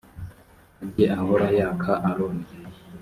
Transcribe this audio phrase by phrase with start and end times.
[0.83, 2.45] ajye ahora yaka aroni